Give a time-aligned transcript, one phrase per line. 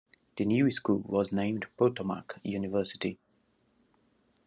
[0.37, 3.19] The new school was named Potomac University.